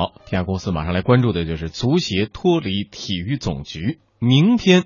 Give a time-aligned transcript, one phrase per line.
[0.00, 3.98] 好，天下公司马上来关注的就是足协脱离体育总局。
[4.18, 4.84] 明天，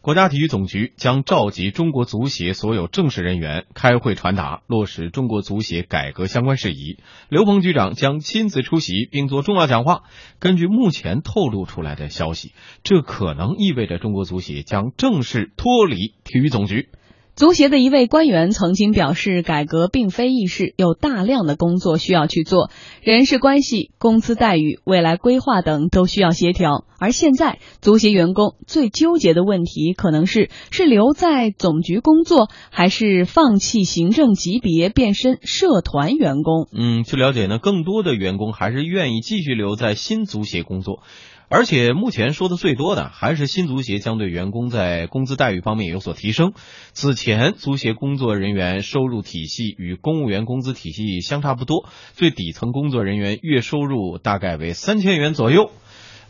[0.00, 6.98] 国家体育总局将召集中国足协所有正式人员开会传达落实中国足协改革相关事宜。
[7.28, 10.02] 刘鹏局长将亲自出席并做重要讲话。
[10.40, 12.50] 根据目前透露出来的消息，
[12.82, 16.88] 这可能意味着中国足协将正式脱离体育总局。
[17.36, 22.70] 足协的一位官员曾经表示，改革并非易事，有大量的工作需要去做，
[23.02, 26.86] 人事关系、工资待遇、未来规划等都需要协调。
[26.98, 36.68] 而现在，足协员工最纠结的问题可能是：是留在总局工作，还是放弃行政级别，变身社团员工？
[36.72, 41.02] 嗯，据了解呢，更多的员工还是愿意继续留在新足协工作。
[41.48, 46.52] 而且目前说的最多的还是新足协将对员工在工资待遇方面有所提升。
[46.92, 55.70] 此前，足协工作人员收入体系与公务员工资体系相差不多，最底层工作人员月收入大概为三千元左右。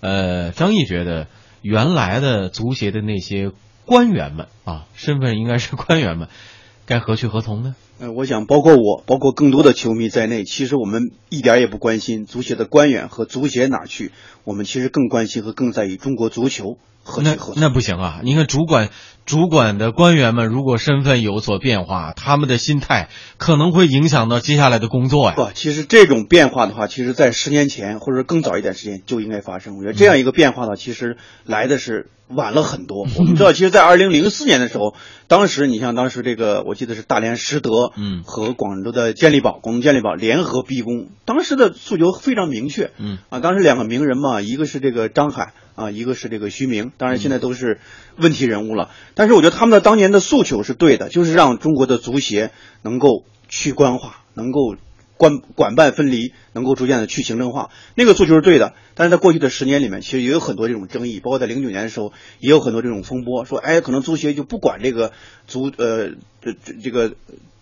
[0.00, 1.28] 呃，张毅觉得，
[1.62, 3.52] 原来的足协的那些
[3.86, 6.28] 官员们啊，身份应该是官员们，
[6.84, 7.74] 该何去何从呢？
[7.98, 14.12] 呃，我想包括我，包括更多的球迷在内，其实我们一点也不关心足协的官员和足协哪去，
[14.44, 17.62] 我们其实更关心和更在意中国足球何去何从。
[17.62, 18.20] 那不行啊！
[18.22, 18.90] 你看主管
[19.26, 25.34] 主管的官员们，如果身份有所变化，他们的心态可能会影响到接下来的工作呀。
[25.34, 29.76] 不，其实这种变化的话，其实在十年前或者更早一点时间就应该发生。
[29.76, 32.08] 我觉得这样一个变化呢，其实来的是。
[32.28, 33.06] 晚了很多。
[33.18, 34.96] 我们知道，其实，在二零零四年的时候，
[35.28, 47.78] 当时你像当时这个，我记得是大连实德，嗯，和广州的健力宝、广东健力宝联合逼宫，当时的诉求非常明确，嗯，啊，当时两个名人嘛，一个是这个张海，啊，一个是这个徐明，当然现在都是
[48.16, 48.90] 问题人物了。
[49.16, 54.76] 但是我觉得他们的当年的诉求是对的，就是让中国的足协能够去官化，能够。
[55.18, 58.74] 管管办分离，能够逐渐的去行政化，那个诉求是对的。
[58.94, 65.12] 但是在过去的十年里面，其实也有很多这种争议，包括在零九年的时候，也有很多这种风波，说，哎，可能足协就不管这个
[65.46, 66.10] 足呃
[66.42, 67.14] 这这个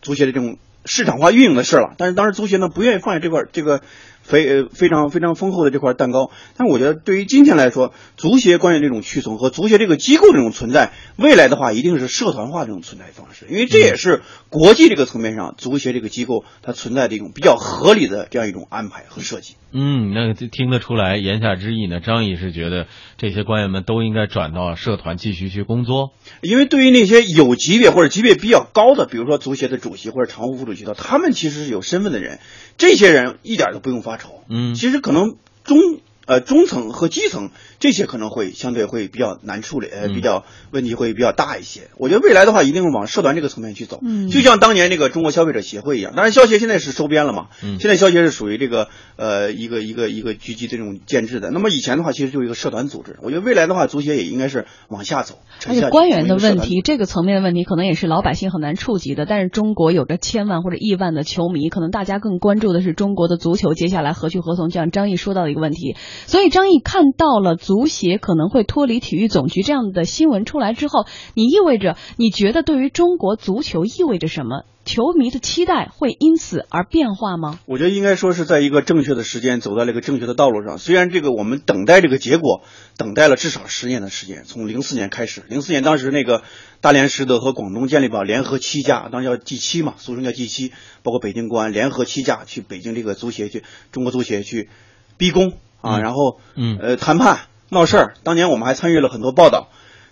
[0.02, 1.94] 足协的这种市场化运营的事了。
[1.96, 3.82] 但是当时足协呢，不愿意放下这块这个。
[4.24, 19.54] 非呃非常非常丰厚的这块蛋糕，但我觉得对于今天来说，足协官员这种屈从和足协这个机构这种存在，未来的话一定是社团化这种存在方式，因为这也是国际这个层面上足协这个机构它存在的一种比较合理的这样一种安排和设计。
[19.76, 22.86] 嗯，那听得出来，言下之意呢，张毅是觉得
[23.18, 26.12] 这些官员们都应该转到社团继续去工作，
[26.42, 32.38] 因为对于那些有级别或者级别比较高的，比如说足协的主席或者常务副主席的，他们其实是有身份的人，
[32.76, 34.16] 这些人一点都不用发。
[34.16, 35.78] 愁，嗯，其实可能中
[36.26, 41.88] 呃中层和基层这些可能会相对会比较难处理，呃，比较问题会比较大一些。
[41.96, 46.12] 我觉得未来的话，一定会往社团这个层面去走，嗯，就像当年那个中国消费者协会一样。
[46.14, 51.50] 当然，消协现在是收编了嘛，嗯，现在消协是属于这个呃一个一个一个局级这种建制的。
[51.50, 53.16] 那么以前的话，其实就是一个社团组织。
[53.22, 55.38] 我觉得未来的话，足协也应该是往下走。
[55.68, 59.26] 而且官员的问题，这个层面的问题，可能也是老百姓很难触及的。
[59.26, 64.64] 但是中国有着千万或者亿万的球迷，可能大家更关注的是中国的足球接下来何去何从。
[64.68, 65.94] 就像张毅说到的一个问题，
[66.26, 74.64] 所以张毅看到了足协可能会脱离体育总局这样的新闻出来之后，你意味着你觉得对于中国足球意味着什么？
[74.84, 77.58] 球迷的期待会因此而变化吗？
[77.64, 80.76] 我觉得应该说是在一个正确的时间走在了一个正确的道路上。
[80.76, 82.60] 虽然这个我们等待这个结果，
[82.98, 86.42] 等待了至少十年的时间，从零四年开始，零四年当时那个
[86.82, 94.68] 大连实德和广东健力宝联合七家，当时叫 G 七嘛，俗称叫 G 七，包括北京国安联合七家去北京这个足协去中国足协去
[95.16, 95.54] 逼宫
[95.84, 98.14] 啊，然后嗯呃谈判闹事儿。
[98.22, 99.68] 当年我们还参与了很多报道。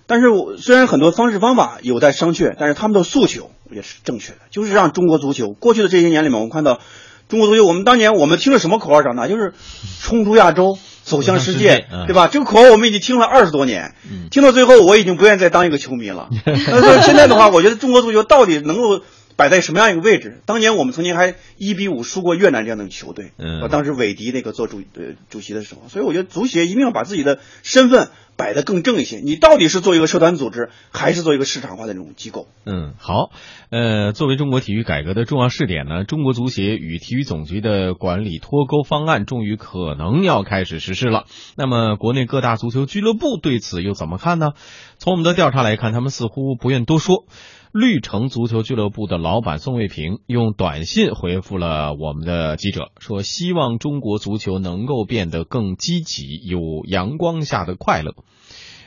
[0.06, 6.80] 但是我虽然很多方式方法有待商榷，但是他们的诉求也是正确的，就是让中国足球过去的这些年里面，我们看到
[7.28, 9.28] 中国足球，我们当年我们听了什么口号长大？
[9.28, 9.54] 就是
[10.00, 12.26] 冲出亚洲，走向世界，对吧？
[12.26, 13.94] 这个口号我们已经听了二十多年，
[14.30, 16.28] 听到最后我已经不愿意再当一个球迷了。
[16.44, 19.00] 但是现在的话，我觉得中国足球到底能够
[19.42, 20.40] 摆在什么样一个位置？
[20.46, 28.10] 当年我们曾经还一比五输过越南这样的球队，嗯，当时韦迪那个做主呃主席的时候，所以我觉得足协一定要把自己的身份。
[28.34, 32.48] 摆得更正一些，你到底是做一个社团组织，还是做一个市场化的这种机构？
[32.64, 33.30] 嗯，好，
[33.68, 41.26] 呃，作为中国体育改革的重要试点呢，中国足协与体育总局的管理脱钩方案终于可能要开始实施了。
[41.58, 44.52] 那么，国内各大足球俱乐部对此又怎么看呢？
[44.96, 47.26] 从我们的调查来看，他们似乎不愿多说。
[47.72, 58.12] 绿城足球俱乐部的老板宋卫平用短信回复了我们的记者，说希望中国足球能够变得更积极，有阳光下的快乐。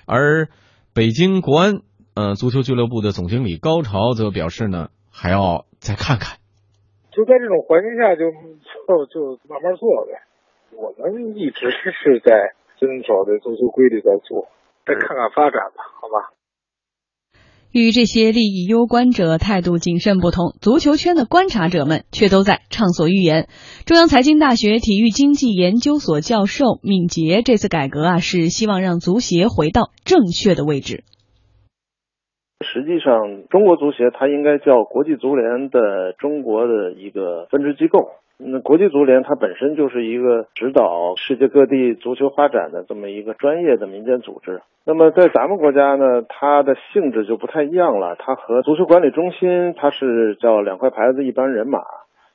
[0.06, 0.50] 而
[0.94, 1.82] 北京国安
[2.14, 6.38] 呃足球俱乐部的总经理高潮则表示呢，还要再看看。
[7.10, 8.30] 就在这种环境下，就
[8.86, 10.22] 就就慢慢做呗。
[10.78, 14.46] 我们一直是在遵守的足球规律在做，
[14.86, 16.38] 再看看发展吧，好吧。
[17.76, 23.50] 与这些利益攸关者态度谨慎不同，足球圈的观察者们却都在畅所欲言。
[23.86, 31.04] 中央财经大学体育经济研究所教授闵捷这次改革啊，是希望让足协回到正确的位置。
[32.62, 38.08] 实际上，中国足协它应该叫国际足联的中国的一个分支机构。
[38.38, 44.62] 那国际足联它本身就是一个指导世界各地足球发展的这么一个专业的民间组织。
[44.86, 48.16] 那么在咱们国家呢，它的性质就不太一样了。
[48.20, 51.80] 它和足球管理中心，它是叫两块牌子一班人马，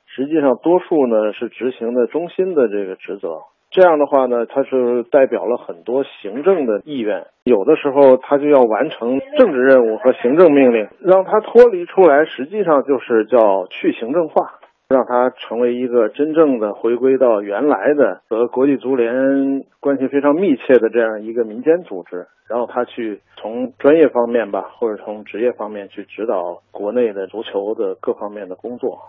[0.07, 3.41] 实际上多数呢是执行的中心的这个职责。
[3.69, 14.55] 这样的话呢，它是代表了很多行政的意愿，有的时候它就要完成政治任务和行政命令，让它脱离出来，实际上就是叫去行政化。
[14.91, 28.99] 让它成为一个真正的回归到原来的和国际足联关系非常密切的这样一个民间组织，然后他去从专业方面吧，或者从职业方面去指导国内的足球的各方面的工作。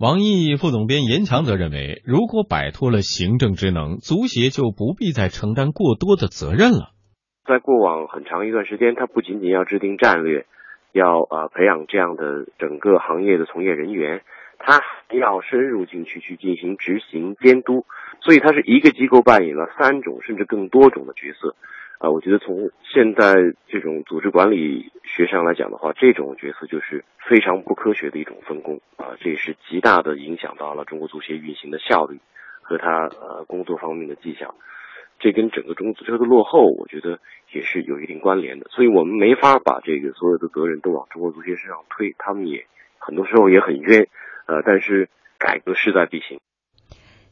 [0.00, 6.90] 王毅副总编严强则认为，如果摆脱了行政职能，足协就不必再承担过多的责任了。
[7.46, 10.46] 在过往很长一段时间，他不仅仅要制定战略，
[10.92, 14.22] 要呃培养这样的整个行业的从业人员。
[14.58, 14.80] 他
[15.10, 17.84] 要深入进去去进行执行监督，
[18.20, 21.54] 所以他是一个机构扮演了三种甚至更多种的角色，
[21.98, 23.34] 啊，我觉得从现在
[23.68, 32.18] 这种组织管理学上来讲的话，这种角色就是非常不科学的一种分工，啊，这也是极大的影响到了中国足协运行的效率
[32.62, 34.54] 和他呃工作方面的绩效，
[35.18, 37.20] 这跟整个中国足球的落后，我觉得
[37.52, 42.66] 也是有一定关联的，所以我们没法把这个所有的责任都往中国足协身上推，他们也
[42.98, 44.08] 很多时候也很冤。
[44.46, 45.08] 呃，但是
[45.38, 46.40] 改革势在必行。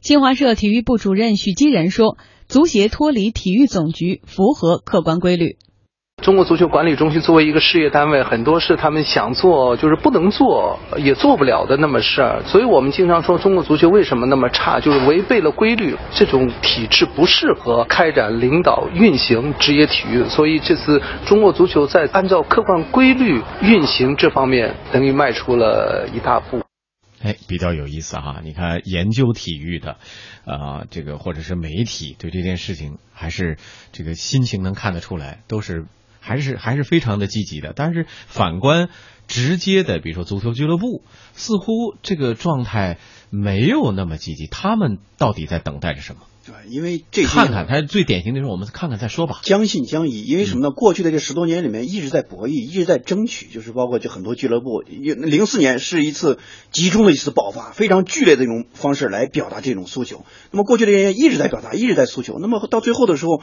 [0.01, 2.17] 新华社体育部主任许基仁说
[2.49, 5.57] ：“足协脱离体育总局符合客观规律。
[6.23, 12.43] 中国足球管理中心作为一个事业单位，很多是他们想做就是不能做，也做不了的那么事儿。
[12.45, 15.97] 所以我们经常说中国足球为什么那么差，就是违背了规律。
[16.13, 20.25] 这种体制不适合开展领导运行职业体育。
[20.25, 26.61] 所以这次中国足球在按照客观规律运行这方面，等于迈出了一大步。”
[27.23, 28.41] 哎，比较有意思哈！
[28.43, 29.99] 你看，研究体育的，
[30.45, 33.59] 啊，这个或者是媒体对这件事情，还是
[33.93, 35.87] 这个心情能看得出来，都是
[36.21, 37.73] 还是还是非常的积极的。
[37.77, 38.89] 但是反观
[39.29, 42.99] 直接的，比如说足球俱乐部，似乎这个状态
[43.31, 44.49] 没有那么积极。
[44.49, 46.23] 他们到底在等待着什么？
[46.45, 49.39] 对，因为这看看他最典型的是，我们看看再说吧。
[49.43, 50.71] 将信将疑，因为什么呢？
[50.71, 54.81] 过去的这十多年里面一直在博弈，一直在争取，就是包括就很多俱乐部。
[54.81, 56.39] 零四年是一次
[56.73, 60.25] 集中的一次爆发，非常剧烈的一种方式来表达这种诉求。
[60.51, 62.39] 那么过去的人一直在表达，一直在诉求。
[62.41, 63.41] 那么到最后的时候，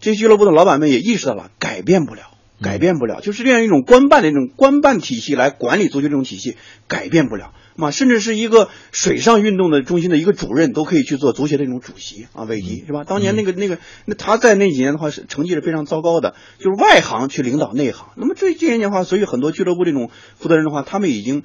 [0.00, 2.29] 这些俱乐部的老板们也意识到了，改变不了，
[2.62, 6.56] 改变不了，就是这样一种官办的这种官办体系来管理足球这种体系，
[6.88, 7.52] 改变不了。
[7.76, 13.04] 嘛，甚至是一个水上运动的中心的一个主任都可以去做足协的这种主席啊，韦迪是吧？
[13.04, 18.08] 当年那个那个，那他在那几年的话是成绩是非常糟糕的，就是外行去领导内行。
[18.16, 21.44] 那么这这些年的话，所以很多俱乐部这种负责人的话，他们已经。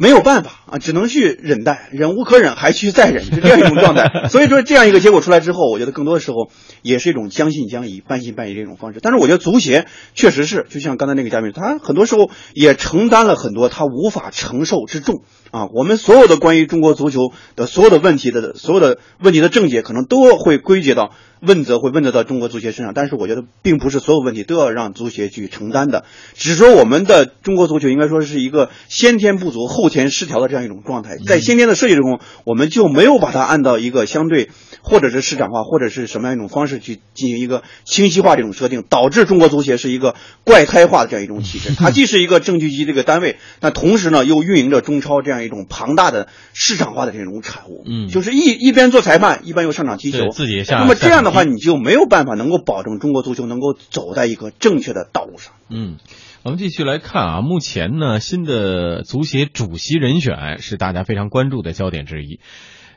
[0.00, 4.28] 没有办法啊，只能去忍耐，忍无可忍还去再忍，是这样一种状态。
[4.30, 6.50] 所以说，这样一个结果出来之后，我觉得更多的时候
[6.80, 9.00] 也是一种将信将疑、半信半疑这种方式。
[9.02, 15.66] 但是，我觉得足协确实是，就像刚才那个嘉宾，他很多时候也承担了很多他无法承受之重啊。
[15.72, 21.12] 我们所有的关于中国足球的所有的问题的所有的问题的症结，可能都会归结到。
[21.42, 26.04] 问责会问责到中国足协身上，但是我觉得并不是所有问题都要让足协去承担的。
[26.34, 34.50] 只是说我们的中国足球应该说是一个先天不足后天失调的这样一种状态，在先天的设计中，我们就没有把它按照一个相对
[34.82, 41.70] 或者是市场化或者是什么样一种方式去进行一个清晰化这种设定，导致中国足协是一个怪胎化的这样一种体制。
[41.74, 47.82] 它既是一个正局级这个单位，但同时呢又运营着中超这样一种庞大的市场化的这种产物。
[47.86, 50.80] 嗯，就是一一边做裁判，一边又上场踢球，自己下。
[50.80, 51.30] 那么这样的。
[51.30, 55.52] 的话，你就没有办法能够保证中国足球能够走在一个正确的道路上。
[55.68, 55.98] 嗯，
[56.42, 62.40] 我们继续来看啊，目前呢，新的足协主席人选是大家非常关注的焦点之一。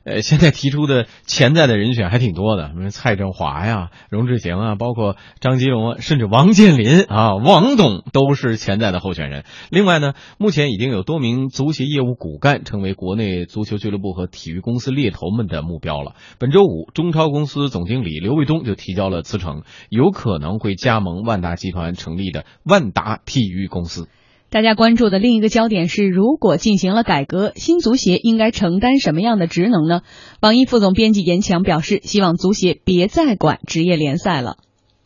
[0.04, 9.46] 呃，现在提出的潜在的人选还挺多的，什么蔡振华呀、荣志行啊，包括张吉龙，甚至王健林啊、王董都是潜在的候选人。
[9.70, 16.16] 另外呢，目前已经有多名足协业务骨干成为国内足球俱乐部和体育公司猎头们的目标了。
[16.38, 24.10] 本周五，中超公司总经理刘卫东就提交了辞呈，有可能会加盟万达集团成立的万达体育公司。
[24.54, 30.02] 大家关注的另一个焦点是，如果进行了改革，新足协应该承担什么样的职能呢？
[30.44, 34.58] 网易副总编辑严强表示，希望足协别再管职业联赛了。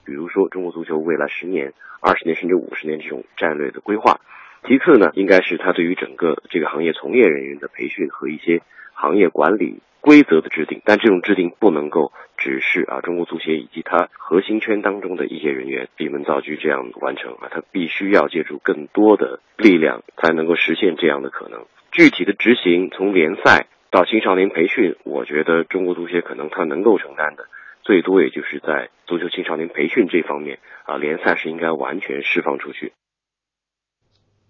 [0.03, 4.19] 比如说，中国足球未来十年、二十年甚至五十年这种战略的规划。
[4.67, 8.59] 其次呢，应该是他对于整个这个行业从业人员的培训和一些
[8.97, 10.81] 行业管理规则的制定。
[10.83, 21.65] 但这种制定不能够只是啊中国足协以及它核心圈当中的一些人员闭门造车这样完成啊，他必须要借助更多的力量才能够实现这样的可能。
[21.91, 27.47] 具体的执行，从联赛到青少年培训，我觉得中国足协可能他能够承担的
[27.81, 32.91] 最多也就是在足球青少年培训这方面啊，联赛是应该完全释放出去。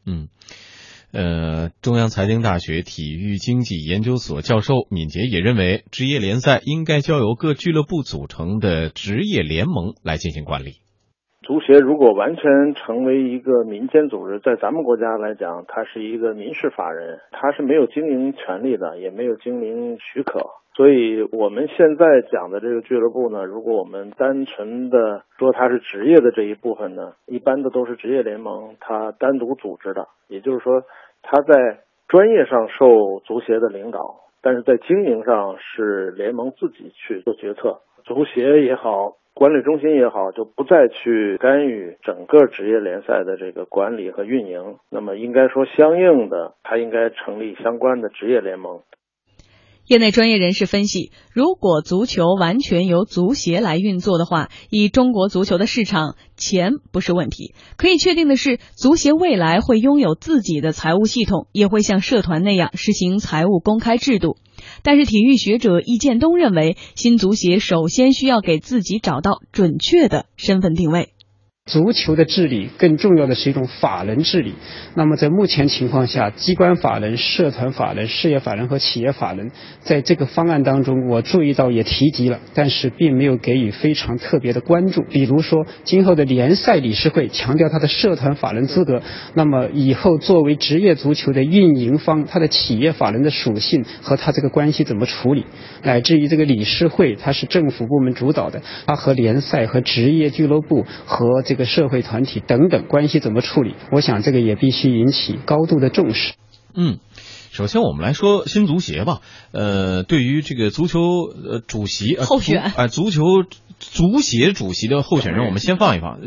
[0.05, 0.29] 嗯，
[1.11, 10.81] 呃，中央财经大学体育经济研究所教授敏捷也认为，职业联赛应该交由各俱乐部组成的职业联盟来进行管理。
[11.47, 20.41] 足协如果完全成为一个民间组织，在咱们国家来讲，它是一个民事法人，它是没有经营权利的，也没有经营许可。
[20.75, 30.83] 所以，我们现在讲的这个俱乐部呢，如果我们单纯的说它是职业的这一部分呢，一般的都是职业联盟它单独组织的，也就是说，
[31.21, 44.77] 它在专业上受足协的领导，但是在经营上是联盟自己去做决策，足协也好，管理中心也好，就不再去干预整个职业联赛的这个管理和运营。
[44.89, 48.81] 那么，应该说，相应的，它应该成立相关的职业联盟。
[49.87, 57.53] 业内专业人士分析，如果足球完全由足协来运作的话，以中国足球的市场，钱不是问题。
[57.77, 64.35] 可以确定的是，足协未来会拥有自己的财务系统，也会像社团那样实行财务公开制度。
[64.83, 71.13] 但是，体育学者易建东认为，新足协首先需要给自己找到准确的身份定位。
[71.67, 74.53] 足球的治理更重要的是一种法人治理。
[74.95, 85.03] 那么在目前情况下，机关法人、社团法人、事业法人和企业法人，在这个方案当中，我注意到也提及了，但是并没有给予非常特别的关注。
[85.09, 89.01] 比如说，今后的联赛理事会强调它的社团法人资格，
[89.33, 95.45] 那么以后作为职业足球的运营方，它的企业法人的属性和它这个关系怎么处理，
[95.83, 101.56] 乃至于这个理事会它是政府部门主导的，它和联赛和职业俱乐部和这。
[101.65, 103.75] 社会团体等等关系怎么处理？
[103.91, 106.33] 我想这个也必须引起高度的重视。
[106.75, 106.99] 嗯，
[107.51, 109.21] 首先我们来说新足协吧。
[109.51, 113.23] 呃，对于这个足球呃主席候选啊，足球
[113.79, 116.19] 足协主席的候选人，我们先放一放。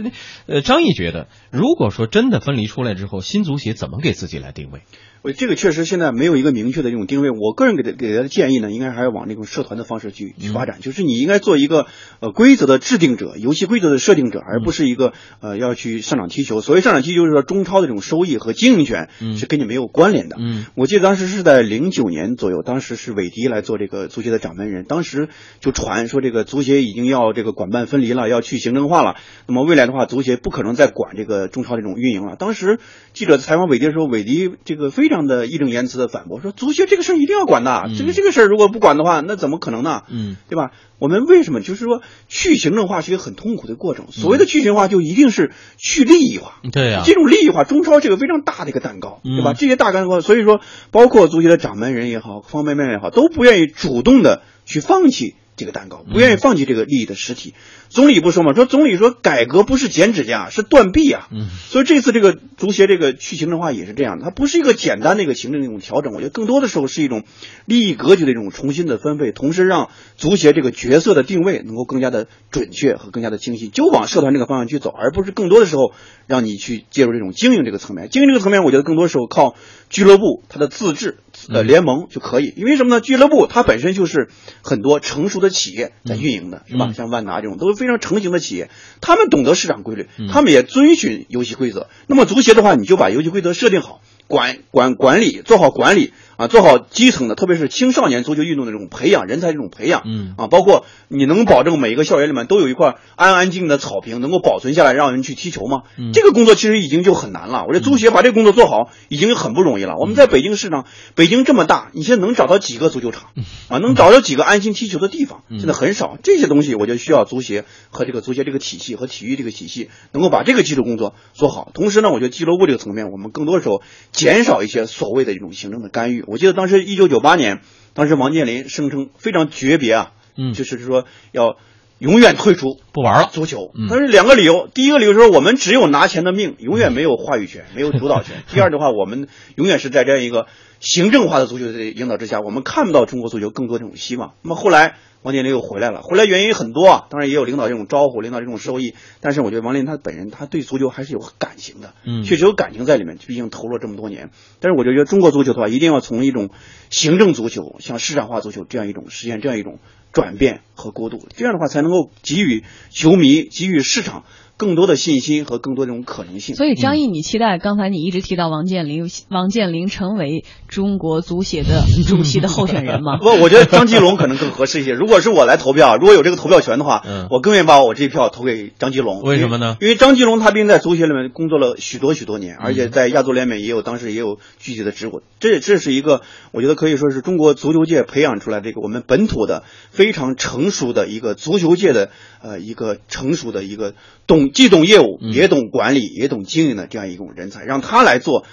[0.47, 4.83] 呃，张毅觉得，如果说真的分离出来之后，新足协怎么给自己来定位？
[5.23, 7.31] 我这个确实现在没有一个明确的这种定位。
[7.31, 10.79] 我个人给他给他的建议呢，应该还要往那种社团的方式去去发展。
[10.81, 11.87] 就是你应该做一个
[12.21, 16.63] 呃规则的制定者，游戏规则的设定者，而不是一个呃要去上场踢球。
[16.63, 20.37] 所谓上场踢球，就是说中超的这种收益和经营权是跟你没有关联的。
[20.39, 25.29] 嗯，我记得当时是在零九年左右，当时是韦迪来做这个足协的掌门人，当时
[25.61, 29.17] 就传说这个足协已经要这个管办分离了，要去行政化了。
[29.47, 32.37] 那么未来的话，足协不可能再管这个中超这种运营了。
[32.37, 32.79] 当时
[33.13, 35.91] 记者采访韦迪的时候，韦迪这个非常的义正言辞。
[36.01, 40.05] 的反驳说，足协这个事儿一定要管的，这个这个事儿如果不管的话，那怎么可能呢？
[40.09, 40.71] 嗯，对吧？
[40.99, 44.07] 我们为什么就是说去行政化是一个很痛苦的过程？
[44.13, 46.61] 所谓的去行政化，就一定是去利益化。
[46.73, 49.53] 对呀，这种利益化，中超这个非常大的一个蛋糕，对吧？
[49.53, 57.55] 这些大蛋糕，所以说，包括足协的掌门人也好，方方面面也好，都不愿意主动的去放弃这个蛋糕，不愿意放弃这个利益的实体。
[57.89, 61.29] 总理不说嘛，说总理说改革不是剪指甲，是断臂啊。
[61.33, 67.25] 嗯，所以这次这个足协这个去行政化也是这样的，它不是一个简单的一个行政的一种调整，我觉得更多的时候是一种
[67.65, 75.93] 利益格局的一种重新的分配，同时让足协这个角色的定位能够更加的准确和更加的清晰，就往社团这个方向去走，而不是更多的时候
[76.27, 78.09] 让你去介入这种经营这个层面。
[78.09, 79.57] 经营这个层面，我觉得更多时候靠
[79.89, 83.01] 俱乐部它的自治呃联盟就可以，因为什么呢？
[83.01, 84.29] 俱乐部它本身就是
[84.63, 86.93] 很多成熟的企业在运营的，是吧？
[86.93, 87.81] 像万达这种都是。
[87.81, 88.69] 非常成型的企业，
[89.01, 91.89] 他们懂得市场规律，他们也遵循游戏规则。
[92.07, 96.13] 那么足协的话，你就把游戏规则设定好，管管管理做好管理。
[96.41, 105.83] 啊，做好基层的，特别是青少年足球运动的这种培养，人才这种培养，嗯啊，包括你能保证每一个校园里面都有一块安安静静的草坪，能够保存下来，让人去踢球吗？
[105.99, 107.67] 嗯，这个工作其实已经就很难了。
[107.69, 109.97] 我觉得足协把这个工作做好，已经很不容易了。
[110.01, 113.33] 我们在北京市场，北京这么大，你现在能找到几个足球场？
[113.69, 115.43] 啊，能找到几个安心踢球的地方？
[115.51, 116.17] 现在很少。
[116.23, 121.71] 这些东西，我就需要足协和这个足协这个体系和体育这个体系，能够把这个基础工作做好。
[121.75, 126.25] 同时呢，我觉得俱乐部这个层面，我们更多时候减少一些所谓的这种行政的干预。
[126.31, 127.09] 我记得当时一九。
[127.09, 127.61] 九八年，
[127.93, 131.57] 当时王健林声称非常诀别啊，嗯，就是说要
[132.01, 133.87] 永远退出不玩了足球嗯。
[133.89, 138.43] 但是两个理由，第一个理由是我们只有拿钱的命，永远没有话语权，没有主导权。
[138.53, 140.47] 第二的话，我们永远是在这样一个
[140.81, 144.33] 行政化的足球的引导之下，我们看不到中国足球更多这种希望。
[144.43, 144.97] 那么后来。
[145.23, 148.95] 王健林又回来了，回来原因很多啊，当然也有领导这种招呼，领导这种收益。
[149.21, 154.31] 但是我觉得王健林他本人他对足球还是有感情的，嗯确实有感情在里面，毕竟投入了这么多年。
[154.61, 156.49] 但是我就觉得中国足球的话，一定要从一种
[156.89, 159.79] 行政足球向市场化足球这样一种实现这样一种
[160.13, 164.25] 转变和过渡，这样的话才能够给予球迷、给予市场
[164.61, 166.55] 更多的信心和更多这种可能性。
[166.55, 173.17] 所以张毅，你期待刚才你一直提到王健林，王健林成为中国足协的 主席的候选人吗？
[173.17, 174.93] 不，我觉得张吉龙可能更合适一些。
[174.93, 179.23] 如果是我来投票，如果有这个投票权的话，嗯我更愿意把我这一票投给张吉龙。
[179.23, 185.23] 为什么呢因为因为张吉龙他毕竟在足协里面工作了许多许多年，而且在亚足联盟也有当时也有具体的职务。
[185.41, 186.21] 这这是一个
[186.53, 192.11] 我觉得可以说是中国足球界培养出来这个我们本土的非常成熟的一个足球界的
[192.43, 193.95] 呃一个成熟的一个
[194.27, 198.45] 懂既懂业务嗯也懂管理也懂经营的这样一种人才，让他来做。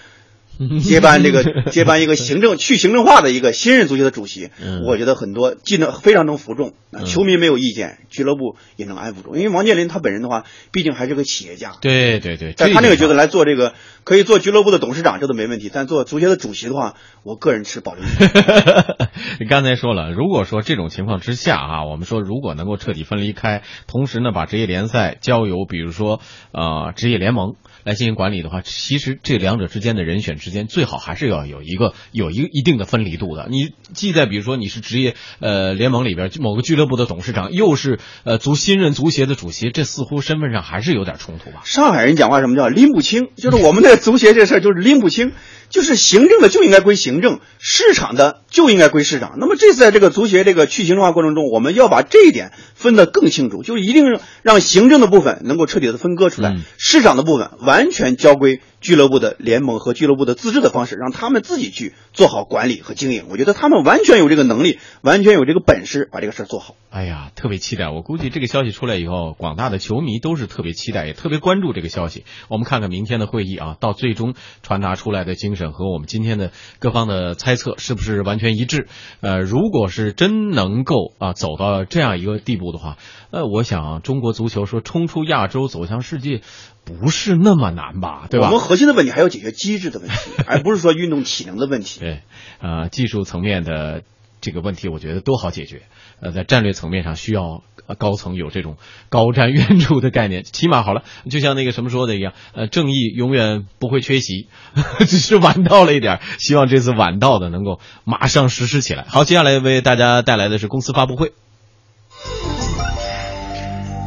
[0.82, 6.74] 接班这个接班一个行政去行政化的一个新任足协的主席，嗯我觉得很多既能非常能服众，
[7.06, 9.36] 球迷没有意见，俱乐部也能安抚住。
[9.36, 13.74] 因为王健林他本人的话，毕竟还是个企业家，对对对，在他那个角色来做这个，
[14.04, 15.70] 可以做俱乐部的董事长，这都没问题。
[15.74, 18.30] 但做足协的主席的话，我个人持保留意见。
[19.40, 26.22] 你刚才说了，如果说这种情况之下啊，我们说如果能够彻底分离开，同时呢把职业联赛交由比如说
[26.52, 33.48] 呃职业联盟来进行管理的话，其实这两者之间的人选之间最好还是要有一个有一个一定的分离度的。
[33.50, 41.64] 你既在比如说你是职业呃联盟里边某个俱乐部的董事长，又是呃足新任足协的主席，这似乎身份上还是有点冲突吧？
[41.66, 45.34] 上海人讲话什么叫拎不清，就是我们的足协这事儿就是拎不清，
[45.70, 49.34] 就是行政的就应该归行政，市场的就应该归市场。
[49.38, 54.06] 那么这次在这个足协这个去行政化过程中，我们要把这一点分得更清楚，就是一定
[54.44, 63.26] 让行政的部分能够彻底的分割出来，嗯市场的部分完全交归俱乐部的联盟和俱乐部的自治的方式，让他们自己去做好管理和经营。
[63.30, 66.74] 我觉得他们完全有这个能力，完全有这个本事把这个事儿做好。
[66.90, 67.90] 哎呀，特别期待！
[67.90, 72.24] 我估计这个消息出来以后，广大的球迷都是特别期待，也特别关注这个消息。
[72.48, 78.88] 我们看看明天的会议啊，到最终传达出来的精神和我们今天的各方的猜测是不是完全一致？
[79.20, 82.98] 呃，如果是真能够啊走到这样一个地步的话，
[83.32, 86.40] 呃，我想中国足球说冲出亚洲走向世界，
[86.88, 88.28] 不是那么难吧？
[88.30, 88.48] 对吧？
[88.48, 90.16] 我们核心的问题还要解决机制的问题，
[90.48, 92.00] 而不是说运动体能的问题。
[92.00, 92.22] 对，
[92.62, 94.04] 呃，技术层面的
[94.40, 95.82] 这个问题，我觉得都好解决。
[96.22, 98.78] 呃，在战略层面上，需要呃高层有这种
[99.10, 100.44] 高瞻远瞩的概念。
[100.44, 104.48] 起码好了，就像那个什么说的一样，呃，正义永远不会缺席，
[105.08, 106.20] 只是晚到了一点。
[106.40, 109.06] 希望这次晚到的能够马上实施起来。
[109.08, 111.34] 好，接下来为大家带来的是公司发布会。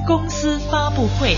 [0.07, 1.37] 公司发布会。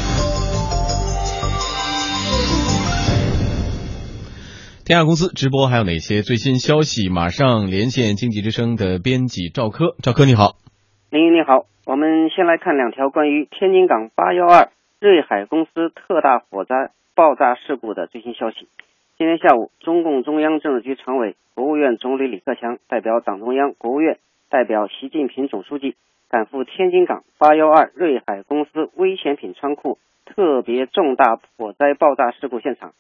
[4.93, 7.09] 天下公司直播还有哪些最新消息？
[7.09, 10.61] 马上连线经济之声的编辑赵科，赵科你好。
[11.09, 14.69] 您你好，我们先来看两条关于天津港八幺二
[15.01, 18.69] 瑞海公司特大火灾爆炸事故的最新消息。
[19.17, 24.19] 今天下午，中共中央政治局常委、国务院总理李克强代表党中央、国务院，
[24.51, 25.97] 代表习近平总书记
[26.29, 32.93] 赶赴天津港八幺二瑞海公司危险品仓库特别重大火灾爆炸事故现场，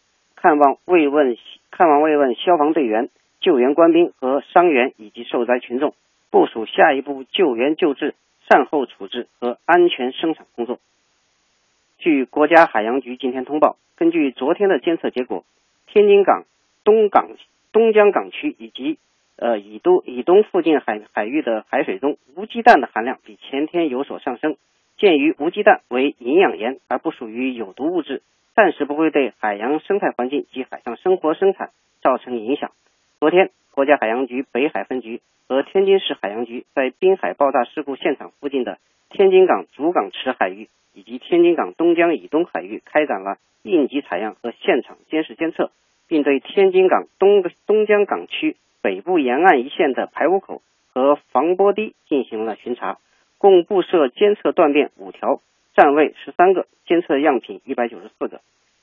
[0.42, 1.38] 看望慰问
[1.70, 5.94] 看望慰问消防队员、救援官兵和伤员以及受灾群众。
[6.32, 8.16] 部署下一步救援救治、
[8.50, 10.80] 善后处置和安全生产工作。
[11.98, 15.44] 据国家海洋局今天通报，根据昨天的监测结果，
[15.86, 16.42] 天津港
[16.82, 17.28] 东港
[17.70, 18.98] 东江港区以及
[19.36, 24.56] 呃以东以东附近海海域的海水中无机氮的含量比前天有所上升。
[24.96, 28.22] 鉴于无机氮为营养盐而不属于有毒物质，
[28.54, 31.70] 暂时不会对海洋生态环境及海上生活生产
[32.02, 32.72] 造成影响。
[33.18, 45.70] 昨天，国家海洋局北海分局和天津市海洋局在滨海爆炸事故现场附近的天津港主港池海域以及天津港东江以东海域开展了应急采样和现场监视监测，
[46.06, 50.60] 并对天津港东东江港区北部沿岸一线的排污口
[50.92, 52.98] 和防波堤进行了巡查，
[53.38, 55.40] 共布设监测断面五条，
[55.74, 58.40] 站位十三个，监测样品一百九十四个。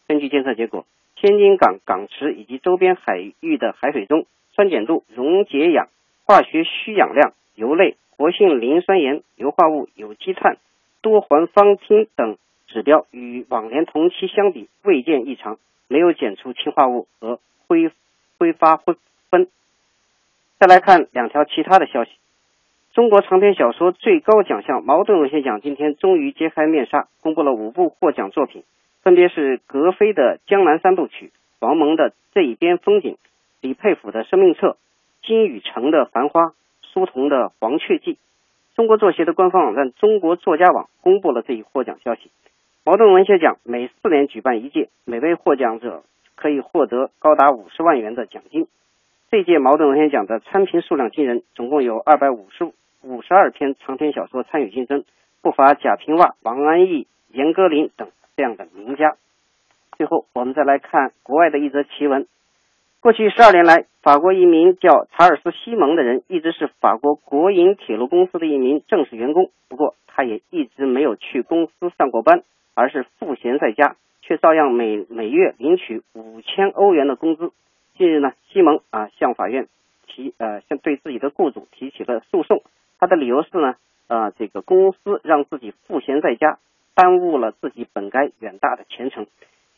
[0.08, 5.89] 根据监测结果，天津港港池以及周边海域的海水中酸碱度、溶解氧、
[6.25, 10.58] 化学需氧量、油类、活性磷酸盐、硫化物、有机碳、
[11.02, 17.91] 多环芳烃等指标与往年同期相比未见异常，没有检出氰化物和挥
[18.38, 18.95] 挥发灰
[19.30, 19.47] 分。
[20.58, 22.12] 再来看两条其他的消息。
[22.93, 28.63] 中国长篇小说最高奖项茅盾文学奖今天终于揭开面纱，公布了五部获奖作品，
[29.04, 31.28] 分别是格非的《江南三部曲》、
[31.60, 33.13] 王蒙的《这一边风景》、
[33.62, 34.67] 李佩甫的《生命册》、
[35.21, 36.41] 金宇澄的《繁花》、
[36.82, 38.13] 苏童的《黄雀记》。
[38.75, 42.32] 中国作协的官方网站中国作家网公布了这一获奖消息。
[42.84, 46.02] 茅盾文学奖每四年举办一届，每位获奖者
[46.36, 48.65] 可以获得高达五十万元的奖金。
[49.32, 52.63] 这届茅盾文学奖的参评数量惊人，总共有二百五十
[53.04, 55.04] 五十二篇长篇小说参与竞争，
[55.44, 59.18] 不乏贾平凹、王安忆、严歌苓等这样的名家。
[59.98, 62.26] 最后，我们再来看国外的一则奇闻。
[63.02, 72.42] 过去十二年来，法国一名叫查尔斯·西蒙的人一直是法国国营铁路公司的一名正式员工，不过他也一直没有去公司上过班，
[72.74, 77.52] 而是赋闲在家，却照样每每月领取五千欧元的工资。
[78.00, 79.68] 近日呢，西蒙啊向法院
[80.08, 82.64] 提呃向对自己的雇主提起了诉讼，
[82.98, 83.76] 他的理由是呢
[84.08, 86.60] 呃这个公司让自己赋闲在家，
[86.96, 89.28] 耽误了自己本该远大的前程。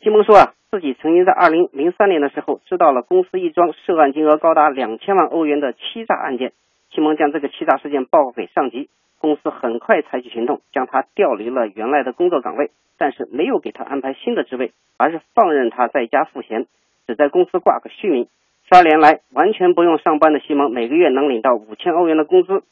[0.03, 6.53] 西蒙说啊，自己曾经在二零零三年的时候知道了公司一桩涉案金额高达两千万欧元的欺诈案件，
[6.91, 16.67] 西蒙将这个欺诈事件报告给上级，公司很快采取行动，将他调离了原来的工作岗位，但是没有给他安排新的职位，而是放任他在家赋闲。
[17.07, 18.27] 只在公司挂个虚名，
[18.69, 22.63] 十二年来完全不用上班的西蒙，每个月能领到五千欧元的工资，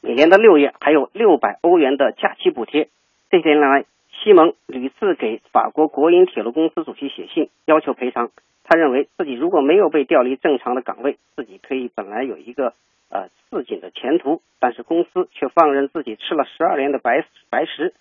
[0.00, 2.88] 每年的六月还有六百欧元的假期补贴。
[3.30, 8.30] 这些年来，西蒙屡次给法国国营铁路公司主席写信，要求赔偿。
[8.64, 12.74] 他认为自己如果没有被调离正常的岗位，自己可以本来有一个
[13.08, 17.94] 呃似锦的前途，但是公司却放任自己吃了十二年的白白食。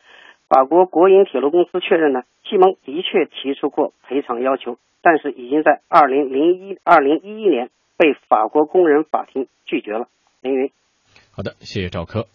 [0.50, 4.78] 法国国营铁路公司确认呢，西蒙的确提出过赔偿要求。
[5.02, 10.10] 但是已经在二零零一二零一一年被法国工人法庭拒绝了。
[10.42, 10.72] 凌云，
[11.32, 12.28] 好的，谢谢赵科。